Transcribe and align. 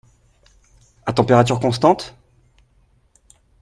À 1.05 1.13
température 1.13 1.59
constante? 1.59 2.15